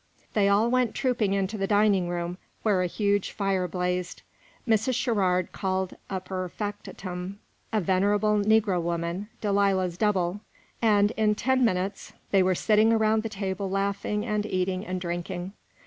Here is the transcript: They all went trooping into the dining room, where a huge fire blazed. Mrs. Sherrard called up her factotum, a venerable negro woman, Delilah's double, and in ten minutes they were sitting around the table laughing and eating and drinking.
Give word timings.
They 0.33 0.49
all 0.49 0.67
went 0.71 0.95
trooping 0.95 1.33
into 1.33 1.59
the 1.59 1.67
dining 1.67 2.09
room, 2.09 2.39
where 2.63 2.81
a 2.81 2.87
huge 2.87 3.29
fire 3.29 3.67
blazed. 3.67 4.23
Mrs. 4.67 4.95
Sherrard 4.95 5.51
called 5.51 5.95
up 6.09 6.29
her 6.29 6.49
factotum, 6.49 7.37
a 7.71 7.79
venerable 7.79 8.39
negro 8.39 8.81
woman, 8.81 9.29
Delilah's 9.41 9.99
double, 9.99 10.39
and 10.81 11.11
in 11.17 11.35
ten 11.35 11.63
minutes 11.63 12.13
they 12.31 12.41
were 12.41 12.55
sitting 12.55 12.91
around 12.91 13.21
the 13.21 13.29
table 13.29 13.69
laughing 13.69 14.25
and 14.25 14.43
eating 14.47 14.83
and 14.83 14.99
drinking. 14.99 15.53